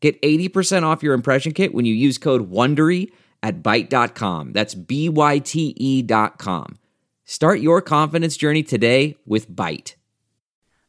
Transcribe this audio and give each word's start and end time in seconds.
Get 0.00 0.20
80% 0.22 0.84
off 0.84 1.02
your 1.02 1.14
impression 1.14 1.52
kit 1.52 1.74
when 1.74 1.84
you 1.84 1.94
use 1.94 2.18
code 2.18 2.50
WONDERY 2.50 3.10
at 3.42 3.62
Byte.com. 3.62 4.52
That's 4.52 4.74
B-Y-T-E 4.74 6.02
dot 6.02 6.38
com. 6.38 6.78
Start 7.24 7.60
your 7.60 7.82
confidence 7.82 8.36
journey 8.36 8.62
today 8.62 9.16
with 9.26 9.50
Byte. 9.50 9.94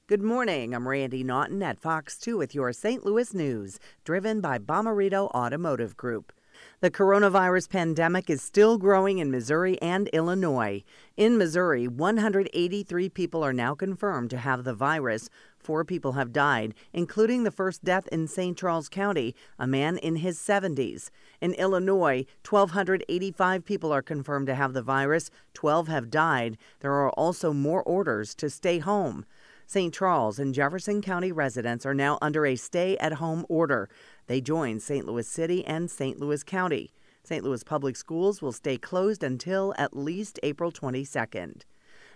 Good 0.08 0.23
morning. 0.23 0.73
I'm 0.73 0.88
Randi 0.88 1.23
Naughton 1.23 1.62
at 1.62 1.80
Fox 1.80 2.18
2 2.18 2.38
with 2.38 2.55
your 2.55 2.73
St. 2.73 3.05
Louis 3.05 3.34
news, 3.34 3.77
driven 4.04 4.41
by 4.41 4.58
Bomarito 4.58 5.30
Automotive 5.32 5.96
Group. 5.98 6.32
The 6.81 6.91
coronavirus 6.91 7.70
pandemic 7.70 8.30
is 8.30 8.41
still 8.41 8.77
growing 8.77 9.20
in 9.20 9.31
Missouri 9.31 9.81
and 9.81 10.08
Illinois. 10.09 10.84
In 11.18 11.38
Missouri, 11.38 11.88
183 11.88 13.09
people 13.09 13.44
are 13.44 13.52
now 13.52 13.76
confirmed 13.76 14.30
to 14.30 14.38
have 14.38 14.63
the 14.63 14.73
virus. 14.73 15.30
Four 15.58 15.84
people 15.84 16.13
have 16.13 16.32
died, 16.32 16.73
including 16.94 17.44
the 17.44 17.52
first 17.52 17.84
death 17.84 18.08
in 18.08 18.27
St. 18.27 18.58
Charles 18.58 18.88
County, 18.88 19.35
a 19.58 19.68
man 19.68 19.98
in 19.98 20.18
his 20.18 20.40
70s. 20.40 21.09
In 21.41 21.54
Illinois, 21.54 22.26
1,285 22.48 23.66
people 23.66 23.91
are 23.91 24.02
confirmed 24.02 24.48
to 24.48 24.55
have 24.55 24.74
the 24.74 24.82
virus. 24.82 25.30
12 25.54 25.90
have 25.90 26.10
died. 26.10 26.57
There 26.80 26.93
are 26.93 27.12
also 27.12 27.52
more 27.52 27.84
orders 27.84 28.34
to 28.35 28.49
stay 28.49 28.80
home. 28.80 29.26
St. 29.70 29.93
Charles 29.93 30.39
and 30.39 30.51
Jefferson 30.51 30.99
County 30.99 31.31
residents 31.31 31.85
are 31.85 31.93
now 31.93 32.17
under 32.23 32.43
a 32.43 32.55
stay 32.55 32.98
at 32.98 33.13
home 33.13 33.45
order. 33.49 33.87
They 34.25 34.41
join 34.41 34.79
St. 34.79 35.05
Louis 35.05 35.27
City 35.27 35.63
and 35.63 35.91
St. 35.91 36.20
Louis 36.20 36.43
County. 36.43 36.91
St. 37.23 37.43
Louis 37.43 37.63
Public 37.63 37.95
Schools 37.95 38.41
will 38.41 38.51
stay 38.51 38.79
closed 38.79 39.21
until 39.21 39.75
at 39.77 39.95
least 39.95 40.40
April 40.41 40.71
22nd. 40.71 41.65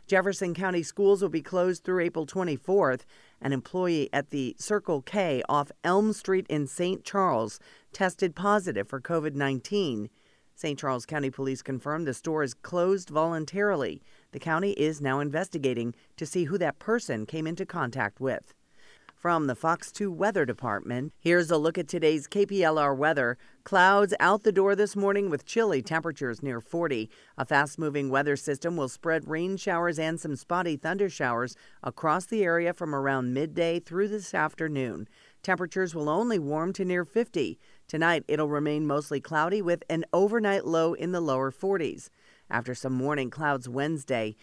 Jefferson 0.07 0.55
County 0.55 0.81
schools 0.81 1.21
will 1.21 1.29
be 1.29 1.43
closed 1.43 1.83
through 1.83 2.01
April 2.01 2.25
24th. 2.25 3.01
An 3.39 3.53
employee 3.53 4.09
at 4.11 4.31
the 4.31 4.55
Circle 4.57 5.03
K 5.03 5.43
off 5.47 5.71
Elm 5.83 6.11
Street 6.11 6.47
in 6.49 6.65
St. 6.65 7.03
Charles 7.03 7.59
tested 7.91 8.35
positive 8.35 8.87
for 8.87 8.99
COVID 8.99 9.35
19. 9.35 10.09
St. 10.55 10.79
Charles 10.79 11.05
County 11.05 11.29
Police 11.29 11.61
confirmed 11.61 12.07
the 12.07 12.15
store 12.15 12.41
is 12.41 12.55
closed 12.55 13.09
voluntarily. 13.09 14.01
The 14.33 14.39
county 14.39 14.71
is 14.71 14.99
now 14.99 15.19
investigating 15.19 15.93
to 16.17 16.25
see 16.25 16.45
who 16.45 16.57
that 16.57 16.79
person 16.79 17.27
came 17.27 17.45
into 17.45 17.67
contact 17.67 18.19
with. 18.19 18.55
From 19.15 19.45
the 19.45 19.55
Fox 19.55 19.91
2 19.91 20.11
Weather 20.11 20.43
Department, 20.43 21.13
here's 21.19 21.51
a 21.51 21.57
look 21.57 21.77
at 21.77 21.87
today's 21.87 22.27
KPLR 22.27 22.97
weather. 22.97 23.37
Clouds 23.63 24.15
out 24.19 24.41
the 24.41 24.51
door 24.51 24.75
this 24.75 24.95
morning 24.95 25.29
with 25.29 25.45
chilly 25.45 25.83
temperatures 25.83 26.41
near 26.41 26.59
40. 26.59 27.11
A 27.37 27.45
fast 27.45 27.77
moving 27.77 28.09
weather 28.09 28.35
system 28.35 28.75
will 28.75 28.89
spread 28.89 29.29
rain 29.29 29.55
showers 29.55 29.99
and 29.99 30.19
some 30.19 30.35
spotty 30.35 30.77
thunder 30.77 31.09
showers 31.09 31.55
across 31.83 32.25
the 32.25 32.43
area 32.43 32.73
from 32.73 32.93
around 32.93 33.35
midday 33.35 33.79
through 33.79 34.07
this 34.07 34.33
afternoon. 34.33 35.07
Temperatures 35.43 35.93
will 35.93 36.09
only 36.09 36.39
warm 36.39 36.73
to 36.73 36.83
near 36.83 37.05
50. 37.05 37.59
Tonight, 37.87 38.25
it'll 38.27 38.49
remain 38.49 38.87
mostly 38.87 39.21
cloudy 39.21 39.61
with 39.61 39.83
an 39.89 40.05
overnight 40.11 40.65
low 40.65 40.95
in 40.95 41.11
the 41.11 41.21
lower 41.21 41.51
40s. 41.51 42.09
After 42.53 42.75
some 42.75 42.93
morning 42.93 43.31
clouds 43.31 43.67
Wednesday, 43.67 44.35